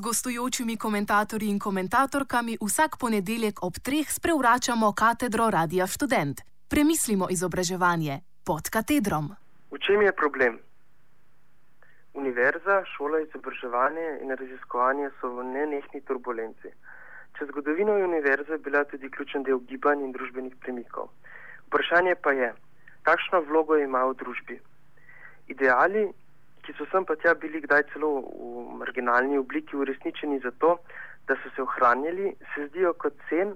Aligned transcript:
gostujočimi 0.00 0.76
komentatorji 0.76 1.48
in 1.48 1.58
komentatorkami 1.58 2.56
vsak 2.60 2.96
ponedeljek 3.00 3.62
ob 3.62 3.74
treh 3.82 4.10
sprevračamo 4.12 4.92
katedro 4.92 5.50
Radia 5.50 5.86
Student. 5.86 6.40
Premislimo 6.68 7.26
izobraževanje 7.30 8.20
pod 8.44 8.70
katedrom. 8.70 9.34
V 9.70 9.78
čem 9.78 10.02
je 10.02 10.12
problem? 10.12 10.58
Univerza, 12.14 12.84
šola, 12.96 13.20
izobraževanje 13.20 14.08
in 14.22 14.30
raziskovanje 14.30 15.10
so 15.20 15.28
v 15.36 15.44
nenehni 15.44 16.00
turbulenci. 16.06 16.72
Čez 17.38 17.48
zgodovino 17.48 17.96
je 17.96 18.04
univerza 18.04 18.58
bila 18.58 18.84
tudi 18.84 19.10
ključen 19.10 19.42
del 19.42 19.58
gibanj 19.68 20.04
in 20.04 20.12
družbenih 20.12 20.56
premikov. 20.60 21.08
Vprašanje 21.66 22.14
pa 22.14 22.32
je, 22.32 22.52
kakšno 23.02 23.40
vlogo 23.48 23.76
ima 23.76 24.04
v 24.04 24.14
družbi. 24.14 24.60
Ideali, 25.48 26.12
ki 26.62 26.74
so 26.78 26.86
sem 26.90 27.04
pa 27.04 27.16
tja 27.16 27.34
bili 27.34 27.60
kdaj 27.60 27.82
celo 27.92 28.10
v 28.22 28.78
marginalni 28.82 29.38
obliki 29.38 29.76
uresničeni 29.76 30.38
zato, 30.44 30.78
da 31.26 31.36
so 31.42 31.50
se 31.54 31.62
ohranjali, 31.62 32.34
se 32.54 32.66
zdijo 32.68 32.92
kot 32.94 33.14
cen, 33.28 33.54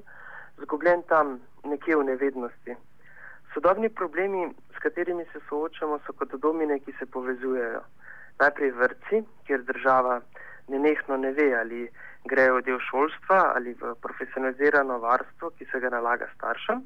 zgubljen 0.62 1.02
tam 1.10 1.38
nekje 1.64 1.96
v 1.96 2.04
nevednosti. 2.10 2.76
Sodobni 3.54 3.88
problemi, 3.88 4.48
s 4.74 4.78
katerimi 4.82 5.24
se 5.32 5.40
soočamo, 5.48 5.98
so 6.06 6.12
kot 6.12 6.34
domine, 6.42 6.78
ki 6.80 6.92
se 6.98 7.06
povezujejo 7.06 7.82
najprej 8.40 8.70
vrtci, 8.70 9.22
kjer 9.46 9.62
država 9.64 10.20
nenehno 10.68 11.16
ne 11.16 11.32
ve, 11.32 11.48
ali 11.58 11.86
grejo 12.24 12.58
v 12.58 12.64
del 12.66 12.80
šolstva 12.90 13.52
ali 13.54 13.74
v 13.80 13.94
profesionalizirano 14.02 14.98
varstvo, 14.98 15.50
ki 15.58 15.66
se 15.70 15.80
ga 15.80 15.90
nalaga 15.94 16.28
staršem. 16.34 16.82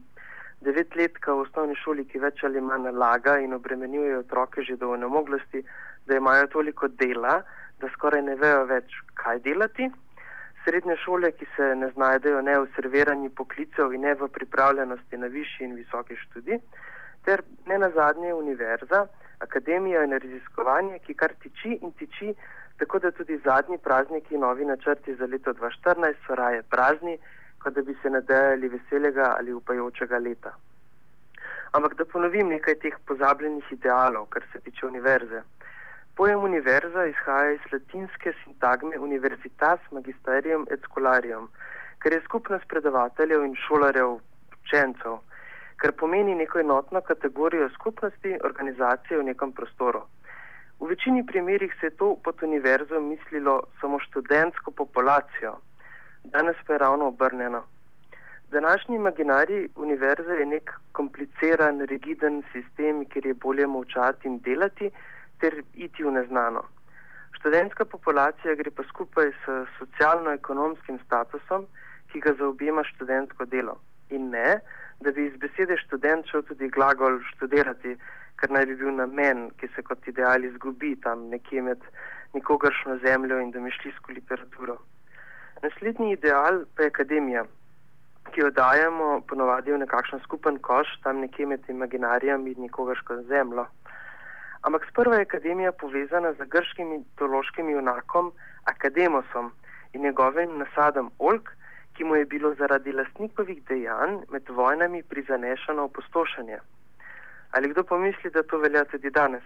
Devetletka 0.61 1.33
v 1.33 1.47
osnovni 1.47 1.77
šoli, 1.81 2.05
ki 2.05 2.21
več 2.21 2.43
ali 2.45 2.61
manj 2.61 2.91
nalaga 2.91 3.39
in 3.41 3.57
obremenjuje 3.57 4.19
otroke 4.19 4.63
že 4.63 4.77
do 4.77 4.91
onemoglosti, 4.93 5.63
da 6.07 6.17
imajo 6.17 6.47
toliko 6.53 6.89
dela, 6.89 7.41
da 7.81 7.89
skoraj 7.95 8.23
ne 8.23 8.37
vejo 8.37 8.67
več, 8.69 8.93
kaj 9.23 9.41
delati. 9.47 9.89
Srednje 10.65 10.97
šole, 11.01 11.33
ki 11.33 11.49
se 11.57 11.71
ne 11.81 11.89
znajdejo 11.95 12.43
ne 12.45 12.59
v 12.61 12.69
serviranju 12.77 13.31
poklicev 13.37 13.95
in 13.97 14.05
ne 14.05 14.13
v 14.21 14.29
pripravljenosti 14.29 15.17
na 15.23 15.33
višji 15.33 15.65
in 15.67 15.79
visoki 15.79 16.19
študij, 16.27 16.61
ter 17.25 17.43
ne 17.67 17.79
na 17.81 17.89
zadnje 17.97 18.35
univerza, 18.35 19.07
akademijo 19.41 20.03
in 20.05 20.13
raziskovanje, 20.13 20.99
ki 21.07 21.17
kar 21.17 21.33
tiči 21.41 21.79
in 21.81 21.93
tiči, 21.97 22.35
tako 22.77 22.99
da 22.99 23.11
tudi 23.17 23.41
zadnji 23.45 23.79
prazniki, 23.79 24.37
novi 24.37 24.69
načrti 24.69 25.17
za 25.17 25.25
leto 25.25 25.57
2014 25.57 26.27
so 26.27 26.37
raje 26.37 26.63
prazni, 26.63 27.17
kot 27.63 27.75
da 27.75 27.83
bi 27.83 27.97
se 28.03 28.11
nadejali 28.11 28.69
veselega 28.69 29.35
ali 29.39 29.53
upajočega 29.53 30.19
leta. 30.19 30.53
Ampak 31.73 31.95
da 31.95 32.05
ponovim 32.05 32.49
nekaj 32.49 32.75
teh 32.83 32.97
pozabljenih 33.07 33.73
idealov, 33.73 34.27
kar 34.27 34.43
se 34.53 34.61
tiče 34.61 34.87
univerze. 34.87 35.43
Pojem 36.17 36.45
univerza 36.45 37.07
izhaja 37.07 37.53
iz 37.53 37.73
latinske 37.73 38.33
sintagme 38.45 38.99
universitas 38.99 39.81
magisterium 39.91 40.67
et 40.71 40.81
scholarium, 40.89 41.49
kar 41.99 42.13
je 42.13 42.23
skupnost 42.25 42.69
predavateljev 42.69 43.45
in 43.45 43.55
šolarjev 43.67 44.19
učencev 44.63 45.21
kar 45.81 45.93
pomeni 45.97 46.35
neko 46.35 46.61
enotno 46.61 47.01
kategorijo 47.01 47.69
skupnosti, 47.75 48.37
organizacije 48.45 49.19
v 49.19 49.25
nekem 49.31 49.53
prostoru. 49.53 50.03
V 50.81 50.89
večini 50.89 51.27
primerjih 51.27 51.73
se 51.81 51.87
je 51.87 51.97
to 51.97 52.17
pod 52.25 52.43
univerzo 52.43 53.01
mislilo 53.01 53.63
samo 53.81 53.99
študentsko 54.01 54.71
populacijo, 54.71 55.55
danes 56.33 56.57
pa 56.67 56.73
je 56.73 56.79
ravno 56.79 57.07
obrnjeno. 57.09 57.63
Današnji 58.51 58.97
imaginari 58.97 59.69
univerze 59.77 60.33
je 60.33 60.47
nek 60.47 60.71
kompliciran, 60.93 61.81
rigiden 61.81 62.43
sistem, 62.53 63.05
kjer 63.05 63.27
je 63.27 63.35
bolje 63.35 63.67
molčati 63.67 64.29
in 64.29 64.39
delati, 64.39 64.91
ter 65.41 65.63
iti 65.75 66.05
v 66.05 66.13
neznano. 66.13 66.63
Študentska 67.39 67.85
populacija 67.85 68.55
gre 68.55 68.71
pa 68.71 68.83
skupaj 68.89 69.31
s 69.31 69.55
socialno-ekonomskim 69.79 70.99
statusom, 71.07 71.67
ki 72.13 72.21
ga 72.21 72.35
zaobjema 72.39 72.85
študentsko 72.85 73.45
delo. 73.45 73.79
In 74.11 74.31
ne, 74.35 74.59
da 75.01 75.13
bi 75.13 75.27
iz 75.27 75.37
besede 75.39 75.77
študent 75.85 76.27
šel 76.27 76.43
tudi 76.43 76.69
glagol 76.69 77.21
študirati, 77.33 77.97
kar 78.37 78.51
naj 78.51 78.67
bi 78.67 78.77
bil 78.83 78.95
namen, 78.99 79.49
ki 79.61 79.71
se 79.75 79.83
kot 79.83 80.09
ideal 80.09 80.45
izgubi 80.45 80.97
tam 81.05 81.29
nekje 81.31 81.63
med 81.63 81.87
nikogaršno 82.35 82.99
zemljo 83.07 83.39
in 83.41 83.55
domišljijsko 83.57 84.13
literaturo. 84.13 84.77
Naslednji 85.63 86.13
ideal 86.13 86.65
pa 86.77 86.83
je 86.83 86.89
akademija, 86.89 87.45
ki 88.33 88.41
jo 88.41 88.51
dajemo 88.51 89.09
ponovadi 89.29 89.73
v 89.73 89.81
nekakšen 89.83 90.23
skupen 90.25 90.59
koš 90.59 90.89
tam 91.05 91.21
nekje 91.21 91.47
med 91.47 91.69
imaginarijem 91.69 92.47
in 92.47 92.63
nikogarško 92.65 93.17
zemljo. 93.29 93.67
Ampak 94.63 94.87
sprva 94.91 95.17
je 95.17 95.27
akademija 95.29 95.73
povezana 95.73 96.33
z 96.33 96.47
grškim 96.55 96.89
mitološkim 96.89 97.71
junakom 97.71 98.33
Akademosom 98.65 99.53
in 99.93 100.03
njegovim 100.03 100.59
nasadom 100.59 101.11
Olk, 101.19 101.53
ki 101.95 102.05
mu 102.05 102.17
je 102.17 102.25
bilo 102.25 102.55
zaradi 102.55 102.93
lastnikovih 102.93 103.65
dejanj 103.69 104.17
med 104.33 104.49
vojnami 104.49 105.03
prizanešano 105.03 105.85
opustošenje. 105.85 106.59
Ali 107.53 107.69
kdo 107.69 107.85
pomisli, 107.85 108.31
da 108.31 108.43
to 108.43 108.59
velja 108.59 108.85
tudi 108.85 109.11
danes? 109.11 109.43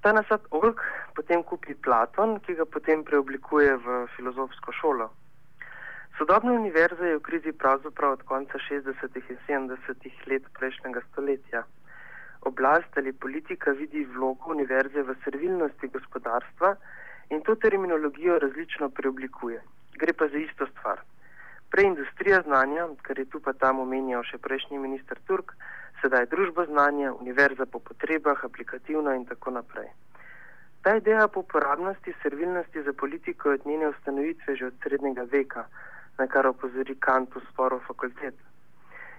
Ta 0.00 0.12
nasad 0.12 0.40
Olk 0.50 0.80
potem 1.14 1.42
kupi 1.44 1.74
Platon, 1.74 2.38
ki 2.44 2.54
ga 2.56 2.64
potem 2.64 3.02
preoblikuje 3.04 3.74
v 3.84 3.96
filozofsko 4.16 4.72
šolo. 4.72 5.10
Sodobna 6.16 6.54
univerza 6.56 7.04
je 7.04 7.18
v 7.18 7.24
krizi 7.26 7.52
pravzaprav 7.52 8.16
od 8.16 8.22
konca 8.30 8.58
60. 8.68 9.20
in 9.28 9.38
70. 9.48 10.08
let 10.32 10.48
prejšnjega 10.56 11.02
stoletja. 11.10 11.62
Oblast 12.48 12.96
ali 12.96 13.12
politika 13.12 13.76
vidi 13.76 14.04
vlogo 14.04 14.50
univerze 14.56 15.02
v 15.02 15.16
servilnosti 15.24 15.92
gospodarstva 15.92 16.74
in 17.30 17.44
to 17.44 17.54
terminologijo 17.54 18.38
različno 18.38 18.88
preoblikuje. 18.88 19.60
Gre 20.00 20.12
pa 20.12 20.28
za 20.28 20.38
isto 20.38 20.66
stvar. 20.66 21.04
Prej 21.70 21.86
industrija 21.86 22.40
znanja, 22.42 22.88
kar 23.02 23.18
je 23.18 23.28
tu 23.28 23.40
pa 23.40 23.52
tam 23.52 23.84
omenjal 23.84 24.24
še 24.24 24.40
prejšnji 24.40 24.78
minister 24.78 25.20
Turk, 25.28 25.52
sedaj 26.02 26.26
družba 26.26 26.66
znanja, 26.66 27.12
univerza 27.12 27.66
po 27.66 27.78
potrebah, 27.78 28.44
aplikativno 28.44 29.14
in 29.14 29.24
tako 29.26 29.50
naprej. 29.50 29.88
Ta 30.82 30.96
ideja 30.96 31.28
po 31.28 31.40
uporabnosti, 31.40 32.14
servilnosti 32.22 32.82
za 32.82 32.92
politiko 32.92 33.48
je 33.48 33.54
od 33.54 33.66
njene 33.66 33.88
ustanovitve 33.88 34.56
že 34.56 34.66
od 34.66 34.74
srednjega 34.82 35.26
veka, 35.32 35.64
na 36.18 36.26
kar 36.26 36.46
opozori 36.46 36.94
Kant 36.94 37.34
v 37.34 37.42
sporu 37.52 37.80
fakultet. 37.86 38.34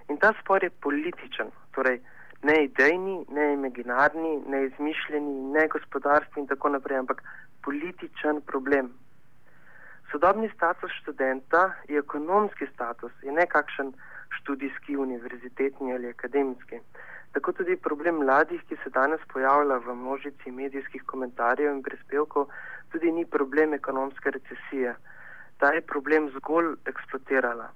In 0.08 0.18
ta 0.18 0.32
spor 0.40 0.64
je 0.64 0.70
političen, 0.70 1.50
torej 1.74 2.00
ne 2.42 2.64
idejni, 2.64 3.26
ne 3.28 3.52
imaginarni, 3.52 4.42
ne 4.46 4.64
izmišljeni, 4.66 5.34
ne 5.54 5.68
gospodarski 5.68 6.40
in 6.40 6.46
tako 6.46 6.68
naprej, 6.68 6.98
ampak 6.98 7.22
političen 7.62 8.40
problem. 8.46 8.90
Sodobni 10.10 10.50
status 10.54 10.90
študenta 11.00 11.72
je 11.88 11.98
ekonomski 11.98 12.66
status 12.74 13.12
in 13.22 13.34
ne 13.34 13.46
kakšen 13.46 13.94
študijski, 14.38 14.96
univerzitetni 14.96 15.94
ali 15.94 16.08
akademski. 16.08 16.80
Tako 17.32 17.52
tudi 17.52 17.76
problem 17.76 18.18
mladih, 18.24 18.62
ki 18.68 18.76
se 18.84 18.90
danes 18.90 19.20
pojavlja 19.32 19.78
v 19.86 19.94
množici 19.94 20.50
medijskih 20.50 21.02
komentarjev 21.06 21.70
in 21.72 21.82
prispevkov, 21.82 22.48
tudi 22.92 23.12
ni 23.12 23.24
problem 23.26 23.74
ekonomske 23.74 24.30
recesije. 24.30 24.94
Ta 25.58 25.72
je 25.72 25.86
problem 25.92 26.28
zgolj 26.36 26.74
eksploatirala. 26.92 27.70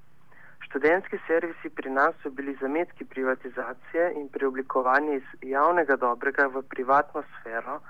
Študentski 0.66 1.18
servisi 1.26 1.70
pri 1.70 1.90
nas 1.90 2.14
so 2.22 2.30
bili 2.30 2.56
zametki 2.60 3.04
privatizacije 3.04 4.12
in 4.20 4.28
preoblikovanje 4.28 5.16
iz 5.16 5.28
javnega 5.42 5.96
dobrega 5.96 6.46
v 6.46 6.62
privatno 6.62 7.22
sfero 7.34 7.80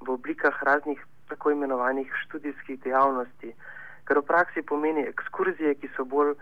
v 0.00 0.10
oblikah 0.10 0.62
raznih 0.62 1.04
tako 1.28 1.50
imenovanih 1.50 2.10
študijskih 2.24 2.80
dejavnosti 2.80 3.54
kar 4.04 4.18
v 4.18 4.26
praksi 4.26 4.62
pomeni 4.62 5.06
ekskurzije, 5.08 5.74
ki 5.80 5.88
so 5.96 6.04
bolj 6.04 6.34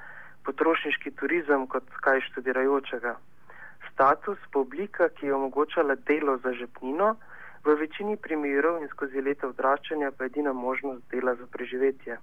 potrošniški 0.45 1.11
turizem 1.11 1.67
kot 1.67 1.85
kaj 2.05 2.21
študirajočega. 2.31 3.17
Status 3.93 4.39
pa 4.53 4.61
oblika, 4.61 5.09
ki 5.09 5.27
je 5.27 5.35
omogočala 5.35 5.95
delo 6.09 6.39
za 6.45 6.53
žepnino, 6.53 7.17
v 7.65 7.75
večini 7.77 8.17
primerov 8.17 8.81
in 8.81 8.89
skozi 8.89 9.21
leta 9.21 9.49
odraščanja 9.49 10.13
pa 10.17 10.25
edina 10.31 10.53
možnost 10.53 11.03
dela 11.13 11.35
za 11.35 11.47
preživetje. 11.53 12.17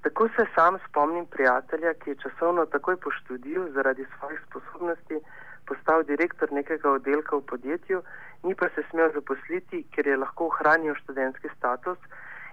Tako 0.00 0.28
se 0.36 0.46
sam 0.54 0.78
spomnim 0.88 1.26
prijatelja, 1.26 1.92
ki 1.94 2.10
je 2.10 2.20
časovno 2.22 2.64
takoj 2.66 2.96
po 2.96 3.10
študiju 3.10 3.68
zaradi 3.74 4.06
svojih 4.16 4.40
sposobnosti 4.48 5.20
postal 5.68 6.02
direktor 6.02 6.52
nekega 6.52 6.90
oddelka 6.90 7.36
v 7.36 7.46
podjetju, 7.52 8.02
ni 8.42 8.54
pa 8.54 8.68
se 8.74 8.82
smel 8.90 9.12
zaposliti, 9.14 9.84
ker 9.92 10.06
je 10.06 10.16
lahko 10.16 10.46
ohranil 10.46 10.94
študentski 11.02 11.48
status 11.56 11.98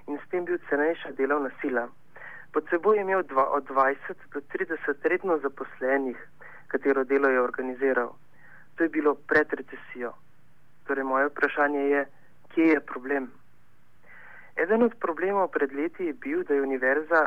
in 0.08 0.20
s 0.20 0.30
tem 0.30 0.46
bil 0.46 0.60
cenejša 0.70 1.12
delovna 1.18 1.50
sila. 1.62 1.88
Pod 2.57 2.65
seboj 2.69 2.98
je 2.98 3.01
imel 3.01 3.21
dva, 3.24 3.44
od 3.54 3.69
20 3.69 3.98
do 4.33 4.42
30 4.42 5.04
redno 5.04 5.38
zaposlenih, 5.38 6.18
katero 6.68 7.04
delo 7.04 7.30
je 7.30 7.42
organiziral. 7.42 8.15
To 8.75 8.83
je 8.83 8.89
bilo 8.89 9.13
pred 9.13 9.54
recesijo. 9.54 10.13
Torej, 10.88 11.04
moje 11.04 11.27
vprašanje 11.27 11.80
je, 11.80 12.01
kje 12.54 12.65
je 12.68 12.80
problem? 12.80 13.27
Eden 14.56 14.83
od 14.83 14.95
problemov 15.00 15.51
pred 15.54 15.74
leti 15.74 16.09
je 16.09 16.13
bil, 16.13 16.42
da 16.44 16.54
je 16.54 16.62
univerza 16.62 17.21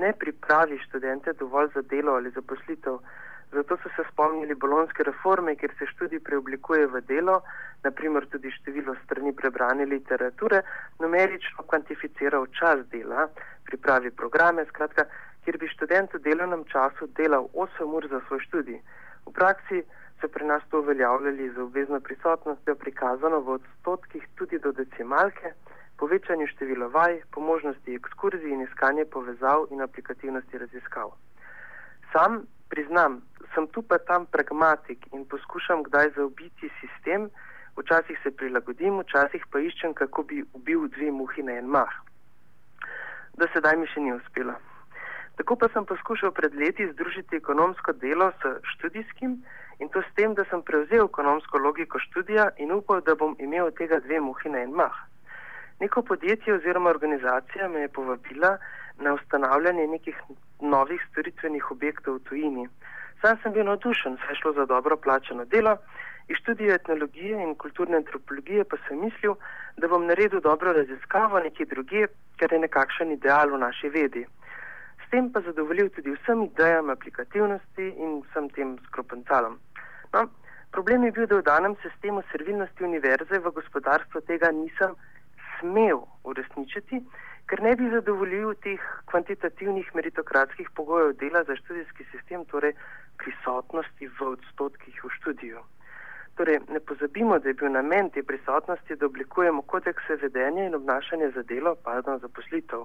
ne 0.00 0.12
pripravi 0.12 0.78
študente 0.86 1.32
dovolj 1.32 1.68
za 1.74 1.82
delo 1.82 2.16
ali 2.16 2.30
zaposlitev. 2.30 2.96
Zato 3.52 3.76
so 3.76 3.88
se 3.96 4.02
spomnili 4.10 4.54
bolonske 4.54 5.02
reforme, 5.02 5.56
kjer 5.56 5.72
se 5.78 5.86
študij 5.86 6.20
preoblikuje 6.20 6.86
v 6.86 7.00
delo, 7.00 7.42
naprimer 7.84 8.26
tudi 8.26 8.50
število 8.50 8.96
strani 9.04 9.32
prebrane 9.32 9.86
literature, 9.86 10.62
numerično 10.98 11.64
kvantificiral 11.70 12.46
čas 12.58 12.82
dela, 12.90 13.28
pripravi 13.64 14.10
programe, 14.10 14.64
skratka, 14.68 15.06
kjer 15.44 15.58
bi 15.62 15.68
študent 15.70 16.14
v 16.14 16.22
delovnem 16.24 16.64
času 16.72 17.06
delal 17.14 17.46
8 17.54 17.94
ur 17.98 18.08
za 18.10 18.20
svoj 18.26 18.40
študij. 18.48 18.80
V 19.26 19.32
praksi 19.32 19.84
so 20.20 20.28
pri 20.28 20.46
nas 20.46 20.62
to 20.70 20.80
uveljavljali 20.80 21.50
z 21.54 21.62
obvezno 21.62 22.00
prisotnostjo 22.00 22.74
prikazano 22.74 23.40
v 23.40 23.58
odstotkih 23.58 24.26
tudi 24.34 24.58
do 24.58 24.72
decimalke, 24.72 25.52
povečanju 25.96 26.46
števila 26.46 26.86
vaj, 26.86 27.20
po 27.30 27.40
možnosti 27.40 27.94
ekskurzij 27.94 28.52
in 28.52 28.66
iskanje 28.66 29.04
povezav 29.04 29.66
in 29.70 29.82
aplikativnosti 29.82 30.58
raziskav. 30.58 31.14
Sam 32.12 32.42
priznam, 32.68 33.22
sem 33.54 33.66
tu 33.72 33.82
pa 33.82 33.98
tam 33.98 34.26
pragmatik 34.26 35.06
in 35.12 35.24
poskušam 35.24 35.82
kdaj 35.82 36.10
zaobiti 36.16 36.70
sistem, 36.80 37.30
včasih 37.76 38.18
se 38.22 38.30
prilagodim, 38.30 39.00
včasih 39.00 39.44
pa 39.50 39.60
iščem, 39.60 39.94
kako 39.94 40.22
bi 40.22 40.44
ubil 40.52 40.88
dve 40.88 41.10
muhi 41.10 41.42
na 41.42 41.58
en 41.60 41.68
mah. 41.68 41.92
Do 43.36 43.46
sedaj 43.52 43.76
mi 43.76 43.86
še 43.92 44.00
ni 44.00 44.14
uspelo. 44.16 44.56
Tako 45.36 45.56
pa 45.60 45.68
sem 45.68 45.84
poskušal 45.84 46.32
pred 46.32 46.54
leti 46.56 46.86
združiti 46.92 47.36
ekonomsko 47.36 47.92
delo 48.00 48.30
s 48.40 48.54
študijskim 48.72 49.36
in 49.78 49.88
to 49.92 50.00
s 50.00 50.14
tem, 50.16 50.32
da 50.34 50.46
sem 50.48 50.62
prevzel 50.64 51.04
ekonomsko 51.04 51.60
logiko 51.60 52.00
študija 52.00 52.48
in 52.56 52.72
upal, 52.72 53.02
da 53.04 53.14
bom 53.14 53.36
imel 53.38 53.68
od 53.68 53.76
tega 53.76 54.00
dve 54.00 54.20
muhi 54.20 54.48
na 54.48 54.64
en 54.64 54.72
mah. 54.72 54.96
Neko 55.80 56.02
podjetje 56.02 56.54
oziroma 56.54 56.90
organizacija 56.90 57.68
me 57.68 57.84
je 57.84 57.92
povabila 57.92 58.56
na 58.98 59.12
ustanavljanje 59.14 59.86
nekih 59.86 60.16
novih 60.60 61.00
storitvenih 61.10 61.70
objektov 61.70 62.14
v 62.14 62.24
tujini. 62.28 62.68
Sam 63.20 63.38
sem 63.42 63.52
bil 63.52 63.64
navdušen, 63.64 64.18
saj 64.26 64.34
šlo 64.40 64.52
za 64.52 64.66
dobro 64.66 64.96
plačeno 64.96 65.44
delo, 65.44 65.76
iz 66.28 66.36
študija 66.36 66.74
etnologije 66.74 67.42
in 67.42 67.54
kulturne 67.54 67.96
antropologije 67.96 68.64
pa 68.64 68.76
sem 68.88 69.00
mislil, 69.00 69.34
da 69.76 69.88
bom 69.88 70.06
naredil 70.06 70.40
dobro 70.40 70.72
raziskavo 70.72 71.38
nekje 71.40 71.66
druge, 71.66 72.06
kar 72.36 72.52
je 72.52 72.58
nekakšen 72.58 73.12
ideal 73.12 73.50
v 73.50 73.58
naši 73.58 73.88
vedi. 73.88 74.26
S 75.06 75.10
tem 75.10 75.32
pa 75.32 75.40
zadovoljil 75.40 75.88
tudi 75.88 76.16
vsem 76.16 76.42
idejam 76.42 76.90
aplikativnosti 76.90 77.86
in 78.04 78.22
vsem 78.24 78.48
tem 78.56 78.78
skropencalom. 78.86 79.58
No, 80.12 80.26
problem 80.72 81.04
je 81.04 81.12
bil, 81.12 81.26
da 81.26 81.36
v 81.36 81.46
danem 81.46 81.76
sistemu 81.82 82.22
servilnosti 82.32 82.84
univerze 82.84 83.38
v 83.38 83.52
gospodarstvu 83.58 84.20
tega 84.26 84.50
nisem 84.50 84.96
smel 85.60 86.02
uresničiti, 86.24 87.00
ker 87.46 87.62
ne 87.62 87.76
bi 87.76 87.90
zadovoljil 87.90 88.54
teh 88.62 88.82
kvantitativnih 89.10 89.94
meritokratskih 89.94 90.70
pogojev 90.74 91.12
dela 91.20 91.44
za 91.44 91.56
študijski 91.56 92.04
sistem, 92.10 92.44
torej 92.44 92.74
prisotnosti 93.22 94.08
v 94.18 94.30
odstotkih 94.34 95.04
v 95.04 95.10
študiju. 95.18 95.62
Torej, 96.36 96.60
ne 96.68 96.80
pozabimo, 96.80 97.38
da 97.38 97.48
je 97.48 97.54
bil 97.54 97.72
namen 97.72 98.10
te 98.10 98.22
prisotnosti, 98.22 98.96
da 98.96 99.06
oblikujemo 99.06 99.62
kodekse 99.62 100.18
vedenja 100.22 100.66
in 100.66 100.74
obnašanja 100.74 101.30
za 101.34 101.42
delo, 101.42 101.76
pardon, 101.84 102.18
za 102.18 102.28
poslitev. 102.28 102.84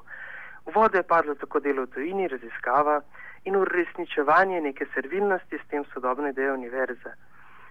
Vode 0.75 0.97
je 0.97 1.03
padlo 1.03 1.35
tako 1.35 1.59
delo 1.59 1.83
v 1.83 1.91
tujini, 1.95 2.27
raziskava 2.27 3.01
in 3.43 3.55
uresničevanje 3.55 4.61
neke 4.61 4.85
servilnosti 4.93 5.57
s 5.57 5.67
tem 5.69 5.83
sodobne 5.93 6.29
ideje 6.29 6.53
univerze. 6.53 7.11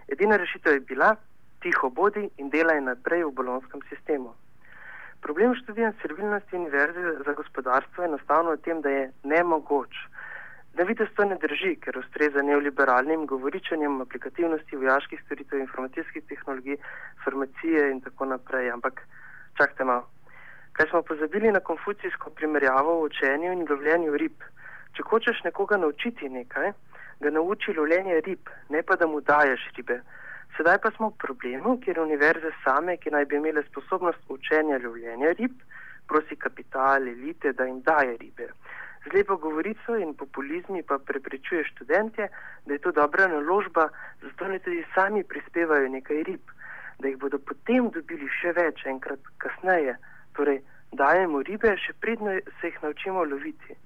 Edina 0.09 0.37
rešitev 0.37 0.73
je 0.73 0.81
bila 0.81 1.17
tiho 1.63 1.91
bodi 1.91 2.29
in 2.37 2.51
delaj 2.51 2.81
naprej 2.81 3.25
v 3.25 3.33
bolonskem 3.33 3.81
sistemu. 3.89 4.35
Problem 5.21 5.55
študija 5.55 5.93
servilnosti 6.03 6.57
univerze 6.57 7.13
za 7.27 7.33
gospodarstvo 7.33 8.03
je 8.03 8.09
enostavno 8.09 8.51
v 8.51 8.63
tem, 8.65 8.81
da 8.81 8.91
je 8.91 9.13
nemogoč. 9.25 9.97
Da 10.75 10.83
vidite, 10.83 11.11
to 11.17 11.25
ne 11.25 11.37
drži, 11.43 11.75
ker 11.83 11.99
ustreza 11.99 12.43
neoliberalnim 12.43 13.27
govoričanjem 13.27 14.01
aplikativnosti 14.01 14.77
vojaških 14.77 15.21
storitev, 15.27 15.59
informacijskih 15.61 16.25
tehnologij, 16.29 16.79
farmacije 17.25 17.91
in 17.91 18.01
tako 18.01 18.25
naprej. 18.33 18.71
Ampak 18.71 19.03
čakajte 19.59 19.85
malo. 19.85 20.07
Kaj 20.73 20.89
smo 20.89 21.03
pozabili 21.03 21.53
na 21.53 21.61
konfucijsko 21.61 22.31
primerjavo 22.31 22.95
o 23.01 23.05
učenju 23.05 23.53
in 23.53 23.67
lovljenju 23.71 24.17
rib? 24.17 24.47
Če 24.97 25.03
hočeš 25.11 25.43
nekoga 25.45 25.77
naučiti 25.77 26.29
nekaj, 26.29 26.73
ga 27.21 27.31
nauči 27.31 27.75
lovljenje 27.77 28.21
rib, 28.27 28.49
ne 28.69 28.83
pa 28.83 28.97
da 28.97 29.07
mu 29.07 29.21
daješ 29.21 29.69
ribe. 29.77 30.01
Sedaj 30.61 30.77
pa 30.85 30.91
smo 30.93 31.09
v 31.09 31.17
problemu, 31.17 31.79
kjer 31.81 32.03
univerze 32.03 32.51
same, 32.61 32.99
ki 33.01 33.09
naj 33.15 33.25
bi 33.25 33.39
imele 33.39 33.63
sposobnost 33.65 34.21
učenja 34.29 34.77
lovljenja 34.83 35.31
rib, 35.39 35.55
prosi 36.05 36.37
kapital, 36.37 37.09
elite, 37.09 37.55
da 37.57 37.65
jim 37.65 37.79
daje 37.81 38.19
ribe. 38.21 38.51
Z 39.07 39.15
lepo 39.15 39.39
govorico 39.41 39.97
in 39.97 40.13
populizmi 40.13 40.83
pa 40.83 40.99
preprečuje 40.99 41.65
študente, 41.65 42.29
da 42.67 42.73
je 42.77 42.79
to 42.85 42.93
dobra 42.93 43.31
naložba, 43.33 43.89
zato 44.21 44.53
ne 44.53 44.59
tudi 44.59 44.85
sami 44.95 45.25
prispevajo 45.25 45.89
nekaj 45.89 46.23
rib, 46.29 46.53
da 46.99 47.09
jih 47.09 47.17
bodo 47.17 47.41
potem 47.41 47.89
dobili 47.97 48.29
še 48.29 48.53
več 48.53 48.85
enkrat 48.85 49.33
kasneje. 49.41 49.97
Torej, 50.37 50.61
dajemo 50.93 51.41
ribe, 51.41 51.73
še 51.81 51.97
predno 52.05 52.37
se 52.61 52.69
jih 52.69 52.83
naučimo 52.85 53.25
loviti. 53.25 53.81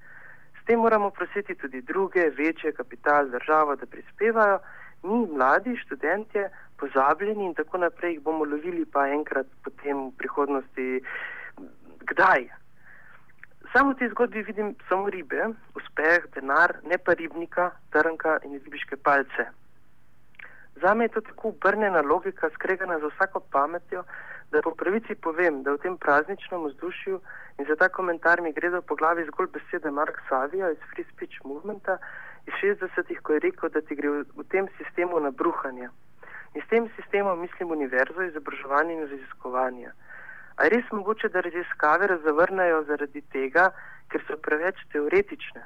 S 0.59 0.67
tem 0.67 0.83
moramo 0.83 1.15
prositi 1.15 1.55
tudi 1.55 1.87
druge, 1.87 2.33
večje 2.35 2.75
kapital, 2.75 3.31
državo, 3.31 3.79
da 3.79 3.87
prispevajo 3.87 4.59
mi, 5.05 5.27
mladi 5.37 5.77
študentje, 5.77 6.49
pozabljeni 6.81 7.47
in 7.47 7.55
tako 7.55 7.79
naprej, 7.79 8.17
jih 8.17 8.23
bomo 8.23 8.45
lovili 8.45 8.85
pa 8.85 9.07
enkrat 9.09 9.47
potem 9.65 10.09
v 10.09 10.13
prihodnosti. 10.19 11.01
Kdaj? 12.11 12.49
Samo 13.73 13.93
v 13.93 13.99
tej 13.99 14.09
zgodbi 14.15 14.43
vidim 14.43 14.75
samo 14.89 15.11
ribe, 15.11 15.51
uspeh, 15.75 16.29
denar, 16.35 16.79
ne 16.87 16.99
pa 16.99 17.15
ribnika, 17.19 17.71
trnka 17.91 18.39
in 18.45 18.59
ribiške 18.59 18.97
palce. 18.97 19.49
Za 20.83 20.95
me 20.95 21.05
je 21.05 21.15
to 21.17 21.21
tako 21.21 21.49
obrnjena 21.49 22.03
logika, 22.03 22.51
skregana 22.55 22.99
za 22.99 23.11
vsako 23.11 23.41
pametjo, 23.41 24.05
da 24.51 24.63
po 24.63 24.71
pravici 24.71 25.15
povem, 25.15 25.63
da 25.63 25.75
v 25.75 25.83
tem 25.83 25.97
prazničnem 25.99 26.67
vzdušju 26.67 27.21
in 27.59 27.67
za 27.67 27.77
ta 27.77 27.89
komentar 27.89 28.43
mi 28.43 28.53
gredo 28.53 28.83
po 28.83 28.95
glavi 28.95 29.27
zgolj 29.27 29.49
besede 29.57 29.91
Mark 29.91 30.21
Savija 30.29 30.71
iz 30.71 30.79
Free 30.93 31.07
Speech 31.11 31.43
Movementa, 31.45 31.99
iz 32.47 32.55
60-ih, 32.63 33.21
ko 33.23 33.33
je 33.33 33.41
rekel, 33.41 33.69
da 33.69 33.81
ti 33.81 33.95
gre 33.95 34.09
v, 34.09 34.25
v 34.37 34.45
tem 34.53 34.69
sistemu 34.79 35.21
na 35.21 35.31
bruhanje. 35.31 35.89
In 36.55 36.63
s 36.63 36.69
tem 36.71 36.89
sistemom 36.97 37.41
mislim 37.41 37.71
univerzo, 37.71 38.23
izobraževanje 38.23 38.93
in 38.95 39.07
raziskovanje. 39.11 39.91
A 40.57 40.65
je 40.65 40.71
res 40.71 40.91
mogoče, 40.93 41.29
da 41.29 41.41
raziskave 41.41 42.07
zavrnajo 42.25 42.85
zaradi 42.91 43.23
tega, 43.33 43.71
ker 44.11 44.23
so 44.29 44.37
preveč 44.39 44.79
teoretične, 44.93 45.65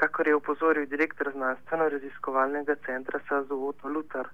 kakor 0.00 0.28
je 0.28 0.38
upozoril 0.38 0.86
direktor 0.88 1.32
znanstveno-raziskovalnega 1.34 2.78
centra 2.86 3.20
Sazovoto 3.28 3.88
Lutar. 3.88 4.30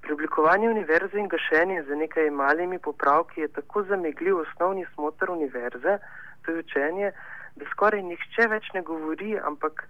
Preoblikovanje 0.00 0.70
univerze 0.70 1.20
in 1.20 1.28
gašenje 1.28 1.82
za 1.88 1.94
nekaj 1.94 2.30
malimi 2.30 2.78
popravki 2.78 3.40
je 3.40 3.48
tako 3.48 3.82
zamegljiv 3.82 4.38
osnovni 4.38 4.86
smotr 4.94 5.30
univerze, 5.30 5.98
to 6.42 6.52
je 6.52 6.64
učenje, 6.64 7.12
da 7.56 7.68
skoraj 7.74 8.02
nihče 8.02 8.48
več 8.48 8.72
ne 8.74 8.82
govori, 8.82 9.36
ampak 9.38 9.84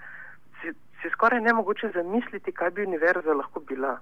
si 1.01 1.07
je 1.07 1.13
skoraj 1.13 1.41
nemogoče 1.41 1.91
zamisliti, 1.95 2.53
kaj 2.53 2.71
bi 2.71 2.87
univerza 2.87 3.33
lahko 3.33 3.61
bila. 3.61 3.99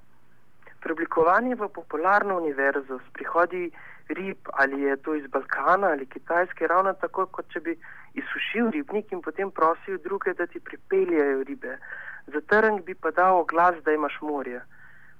Preoblikovanje 0.80 1.54
v 1.54 1.68
popularno 1.68 2.36
univerzo 2.38 2.98
s 2.98 3.12
prihodi 3.12 3.70
rib, 4.08 4.36
ali 4.52 4.82
je 4.82 4.96
to 4.96 5.14
iz 5.14 5.26
Balkana 5.26 5.86
ali 5.86 6.06
Kitajske, 6.06 6.66
ravno 6.66 6.92
tako, 6.92 7.26
kot 7.26 7.46
če 7.52 7.60
bi 7.60 7.76
izsušil 8.14 8.70
ribnik 8.70 9.12
in 9.12 9.22
potem 9.22 9.50
prosil 9.50 9.98
druge, 9.98 10.34
da 10.34 10.46
ti 10.46 10.60
pripeljajo 10.60 11.42
ribe. 11.44 11.78
Za 12.26 12.40
trng 12.40 12.84
bi 12.84 12.94
pa 12.94 13.10
dal 13.10 13.40
oglas, 13.40 13.82
da 13.84 13.92
imaš 13.92 14.18
morje. 14.20 14.62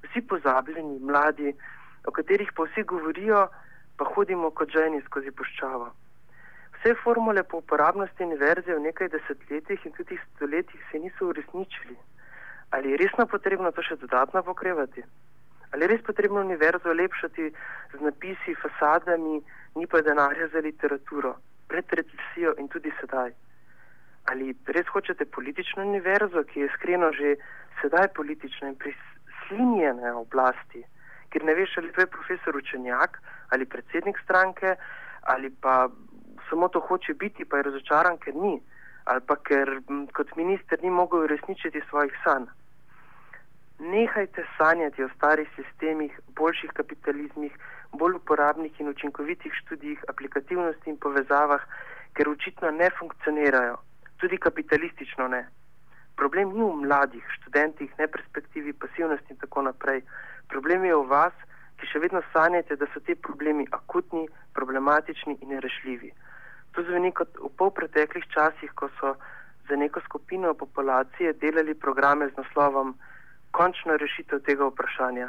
Vsi 0.03 0.21
pozabljeni, 0.29 0.99
mladi, 0.99 1.55
o 2.07 2.11
katerih 2.11 2.53
pa 2.57 2.63
vsi 2.63 2.83
govorijo, 2.83 3.49
pa 3.97 4.05
hodimo 4.15 4.51
kot 4.51 4.71
ženi 4.71 5.03
skozi 5.07 5.31
puščavo. 5.31 5.91
Vse 6.89 7.01
formule 7.05 7.43
po 7.45 7.59
uporabnosti 7.61 8.25
univerze 8.25 8.73
v 8.73 8.81
nekaj 8.81 9.11
desetletjih 9.13 9.83
in 9.87 9.93
tudi 9.93 10.17
stoletjih 10.17 10.85
se 10.91 10.99
niso 10.99 11.27
uresničili. 11.29 11.97
Ali 12.71 12.91
je 12.91 12.97
resno 12.97 13.27
potrebno 13.29 13.73
to 13.77 13.83
še 13.85 13.99
dodatno 14.01 14.41
pokrevati? 14.43 15.03
Ali 15.73 15.85
je 15.85 15.89
res 15.93 16.01
potrebno 16.07 16.41
univerzo 16.41 16.95
lepšati 16.97 17.51
z 17.93 18.01
napisi, 18.01 18.55
fasadami, 18.63 19.43
ni 19.77 19.87
pa 19.87 20.01
denarja 20.01 20.49
za 20.49 20.65
literaturo, 20.65 21.35
pred 21.69 21.93
recesijo 21.93 22.55
in 22.57 22.73
tudi 22.73 22.93
sedaj? 23.01 23.37
Ali 24.33 24.57
res 24.73 24.89
hočete 24.89 25.29
politično 25.29 25.85
univerzo, 25.85 26.41
ki 26.49 26.65
je 26.65 26.71
iskreno 26.73 27.13
že 27.13 27.35
sedaj 27.83 28.15
politična 28.17 28.73
in 28.73 28.81
prislinjena 28.81 30.17
oblasti, 30.17 30.87
ker 31.29 31.45
ne 31.45 31.53
veš, 31.53 31.77
ali 31.83 31.93
to 31.93 32.01
je 32.01 32.15
profesor 32.17 32.57
učenjak 32.57 33.21
ali 33.53 33.69
predsednik 33.69 34.17
stranke 34.25 34.79
ali 35.29 35.51
pa 35.51 35.89
samo 36.51 36.69
to 36.69 36.81
hoče 36.81 37.15
biti, 37.15 37.45
pa 37.45 37.57
je 37.57 37.63
razočaran, 37.63 38.19
ker 38.19 38.35
ni, 38.35 38.61
ali 39.05 39.21
pa 39.27 39.37
ker 39.37 39.81
m, 39.89 40.07
kot 40.13 40.37
minister 40.37 40.79
ni 40.83 40.91
mogel 40.91 41.25
uresničiti 41.27 41.83
svojih 41.89 42.15
sanj. 42.25 42.49
Nehajte 43.79 44.45
sanjati 44.59 45.05
o 45.05 45.09
starih 45.17 45.49
sistemih, 45.57 46.15
boljših 46.37 46.71
kapitalizmih, 46.75 47.53
bolj 47.93 48.17
uporabnih 48.19 48.81
in 48.81 48.89
učinkovitih 48.89 49.53
študijih, 49.61 50.05
aplikativnosti 50.09 50.91
in 50.91 50.99
povezavah, 50.99 51.63
ker 52.13 52.29
očitno 52.29 52.71
ne 52.71 52.91
funkcionirajo, 52.99 53.77
tudi 54.19 54.37
kapitalistično 54.37 55.29
ne. 55.29 55.45
Problem 56.17 56.51
ni 56.57 56.65
v 56.65 56.83
mladih, 56.83 57.25
študentih, 57.39 57.93
neperspektivi, 57.99 58.73
pasivnosti 58.73 59.33
in 59.33 59.39
tako 59.39 59.63
naprej. 59.63 60.03
Problem 60.49 60.85
je 60.85 60.97
v 60.97 61.07
vas, 61.07 61.37
ki 61.79 61.87
še 61.87 62.03
vedno 62.03 62.23
sanjate, 62.33 62.77
da 62.77 62.89
so 62.93 63.01
ti 63.07 63.15
problemi 63.15 63.67
akutni, 63.71 64.27
problematični 64.59 65.39
in 65.39 65.55
nerešljivi. 65.55 66.11
To 66.79 66.85
zveni 66.87 67.11
kot 67.11 67.35
v 67.43 67.49
pol 67.59 67.73
preteklih 67.75 68.23
časih, 68.31 68.71
ko 68.79 68.87
so 69.01 69.17
za 69.67 69.77
neko 69.77 69.99
skupino 70.05 70.53
populacije 70.55 71.33
delali 71.43 71.75
programe 71.75 72.29
z 72.29 72.39
naslovom 72.39 72.95
Končna 73.51 73.97
rešitev 73.99 74.45
tega 74.47 74.69
vprašanja. 74.71 75.27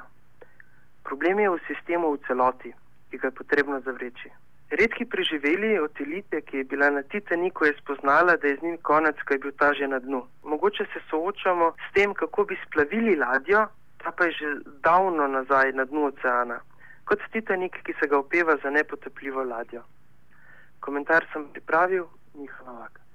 Problem 1.09 1.41
je 1.41 1.49
v 1.49 1.63
sistemu 1.65 2.13
v 2.13 2.21
celoti, 2.29 2.69
ki 3.09 3.17
ga 3.17 3.33
je 3.33 3.37
potrebno 3.41 3.81
zavreči. 3.81 4.29
Redki 4.77 5.09
preživeli 5.09 5.73
od 5.81 5.97
elite, 6.05 6.45
ki 6.45 6.61
je 6.61 6.69
bila 6.69 6.93
na 6.93 7.01
Titaniku, 7.01 7.65
je 7.65 7.73
spoznala, 7.81 8.37
da 8.37 8.47
je 8.47 8.61
z 8.61 8.69
njim 8.69 8.77
konec, 8.85 9.17
ko 9.25 9.33
je 9.33 9.41
bil 9.41 9.51
ta 9.57 9.73
že 9.73 9.89
na 9.89 9.97
dnu. 9.99 10.21
Mogoče 10.45 10.85
se 10.93 11.01
soočamo 11.09 11.73
s 11.89 11.93
tem, 11.97 12.13
kako 12.13 12.45
bi 12.45 12.61
splavili 12.61 13.17
ladjo, 13.17 13.65
ta 13.97 14.13
pa 14.13 14.29
je 14.29 14.37
že 14.37 14.57
davno 14.85 15.25
nazaj 15.27 15.73
na 15.73 15.89
dnu 15.89 16.13
oceana, 16.13 16.61
kot 17.09 17.25
Titanik, 17.33 17.81
ki 17.81 17.97
se 17.97 18.05
ga 18.05 18.21
opeva 18.21 18.61
za 18.61 18.69
nepotepljivo 18.69 19.43
ladjo. 19.43 19.81
Komentar 20.79 21.27
sem 21.33 21.47
pripravil, 21.53 22.07
njihova 22.35 22.79
vaka. 22.79 23.08